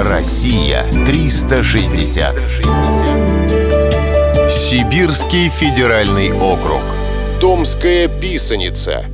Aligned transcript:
Россия 0.00 0.84
360. 1.06 2.36
Сибирский 4.48 5.48
федеральный 5.48 6.32
округ. 6.32 6.82
Томская 7.40 8.06
писаница. 8.06 9.04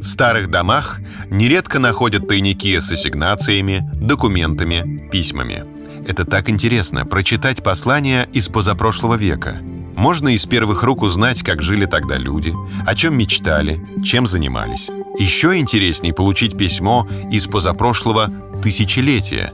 В 0.00 0.06
старых 0.06 0.48
домах 0.48 1.00
нередко 1.28 1.80
находят 1.80 2.26
тайники 2.26 2.78
с 2.78 2.90
ассигнациями, 2.92 3.86
документами, 3.92 5.10
письмами. 5.10 5.64
Это 6.08 6.24
так 6.24 6.48
интересно— 6.48 7.04
прочитать 7.06 7.62
послания 7.62 8.26
из 8.32 8.48
позапрошлого 8.48 9.16
века. 9.16 9.58
Можно 9.96 10.30
из 10.30 10.46
первых 10.46 10.82
рук 10.82 11.02
узнать, 11.02 11.42
как 11.42 11.60
жили 11.60 11.84
тогда 11.84 12.16
люди, 12.16 12.54
о 12.86 12.94
чем 12.94 13.18
мечтали, 13.18 13.84
чем 14.02 14.26
занимались. 14.26 14.90
Еще 15.18 15.58
интереснее 15.58 16.14
получить 16.14 16.56
письмо 16.56 17.06
из 17.30 17.46
позапрошлого 17.46 18.30
тысячелетия. 18.64 19.52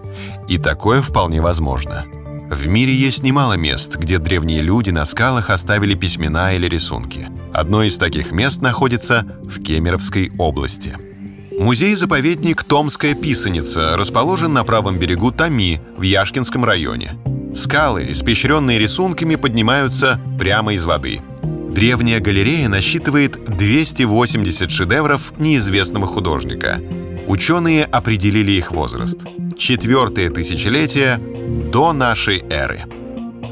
И 0.49 0.57
такое 0.57 1.03
вполне 1.03 1.43
возможно. 1.43 2.07
В 2.49 2.69
мире 2.69 2.95
есть 2.95 3.25
немало 3.25 3.55
мест, 3.55 3.97
где 3.97 4.19
древние 4.19 4.61
люди 4.61 4.91
на 4.91 5.05
скалах 5.05 5.51
оставили 5.51 5.95
письмена 5.95 6.55
или 6.55 6.69
рисунки. 6.69 7.27
Одно 7.53 7.83
из 7.83 7.99
таких 7.99 8.31
мест 8.31 8.63
находится 8.63 9.27
в 9.43 9.61
Кемеровской 9.63 10.31
области. 10.39 10.97
Музей-заповедник 11.59 12.63
«Томская 12.63 13.15
писаница» 13.15 13.97
расположен 13.97 14.53
на 14.53 14.63
правом 14.63 14.97
берегу 14.97 15.33
Томи 15.33 15.81
в 15.97 16.03
Яшкинском 16.03 16.65
районе. 16.65 17.19
Скалы, 17.53 18.07
испещренные 18.11 18.79
рисунками, 18.79 19.35
поднимаются 19.35 20.21
прямо 20.39 20.75
из 20.75 20.85
воды. 20.85 21.21
Древняя 21.43 22.21
галерея 22.21 22.69
насчитывает 22.69 23.45
280 23.45 24.71
шедевров 24.71 25.37
неизвестного 25.41 26.07
художника. 26.07 26.81
Ученые 27.31 27.85
определили 27.85 28.51
их 28.51 28.73
возраст. 28.73 29.21
Четвертое 29.57 30.31
тысячелетие 30.31 31.17
до 31.73 31.93
нашей 31.93 32.43
эры. 32.51 32.81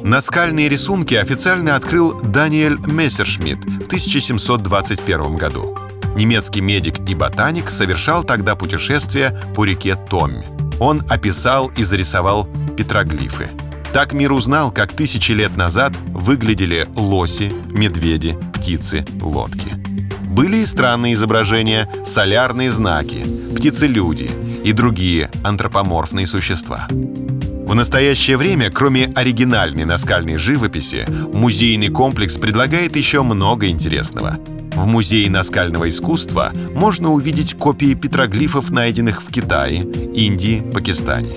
Наскальные 0.03 0.69
рисунки 0.69 1.15
официально 1.15 1.77
открыл 1.77 2.21
Даниэль 2.21 2.77
Мессершмитт 2.89 3.65
в 3.65 3.87
1721 3.87 5.37
году. 5.37 5.79
Немецкий 6.17 6.61
медик 6.61 7.09
и 7.09 7.15
ботаник 7.15 7.71
совершал 7.71 8.25
тогда 8.25 8.57
путешествие 8.57 9.41
по 9.55 9.65
реке 9.65 9.95
Томми. 9.95 10.45
Он 10.81 11.05
описал 11.09 11.71
и 11.77 11.85
зарисовал 11.85 12.49
петроглифы. 12.77 13.49
Так 13.93 14.13
мир 14.13 14.33
узнал, 14.33 14.73
как 14.73 14.93
тысячи 14.93 15.31
лет 15.31 15.57
назад 15.57 15.93
выглядели 16.09 16.89
лоси, 16.97 17.53
медведи, 17.69 18.37
птицы, 18.55 19.07
лодки. 19.23 19.88
Были 20.29 20.59
и 20.59 20.67
странные 20.67 21.15
изображения, 21.15 21.89
солярные 22.05 22.71
знаки, 22.71 23.25
птицы-люди 23.57 24.31
и 24.63 24.73
другие 24.73 25.31
антропоморфные 25.43 26.27
существа. 26.27 26.87
В 26.91 27.75
настоящее 27.75 28.37
время, 28.37 28.71
кроме 28.71 29.07
оригинальной 29.15 29.85
наскальной 29.85 30.37
живописи, 30.37 31.07
музейный 31.33 31.89
комплекс 31.89 32.37
предлагает 32.37 32.97
еще 32.97 33.23
много 33.23 33.69
интересного. 33.69 34.39
В 34.75 34.87
Музее 34.87 35.29
наскального 35.31 35.89
искусства 35.89 36.53
можно 36.75 37.11
увидеть 37.13 37.55
копии 37.55 37.95
петроглифов, 37.95 38.71
найденных 38.71 39.23
в 39.23 39.31
Китае, 39.31 39.83
Индии, 40.15 40.63
Пакистане. 40.73 41.35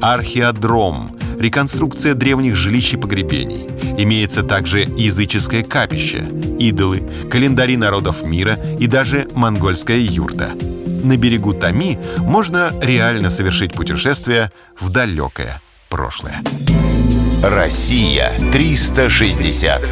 Археодром 0.00 1.10
реконструкция 1.42 2.14
древних 2.14 2.56
жилищ 2.56 2.94
и 2.94 2.96
погребений. 2.96 3.66
Имеется 3.98 4.42
также 4.42 4.80
языческое 4.80 5.62
капище, 5.62 6.24
идолы, 6.58 7.02
календари 7.30 7.76
народов 7.76 8.24
мира 8.24 8.58
и 8.78 8.86
даже 8.86 9.28
монгольская 9.34 9.98
юрта. 9.98 10.52
На 11.02 11.16
берегу 11.16 11.52
Тами 11.52 11.98
можно 12.18 12.70
реально 12.80 13.28
совершить 13.28 13.72
путешествие 13.72 14.52
в 14.78 14.88
далекое 14.88 15.60
прошлое. 15.90 16.42
Россия 17.42 18.32
360. 18.52 19.82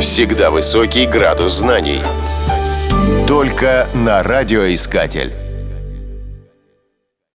Всегда 0.00 0.50
высокий 0.50 1.06
градус 1.06 1.58
знаний. 1.58 2.00
Только 3.28 3.86
на 3.92 4.22
радиоискатель. 4.22 5.39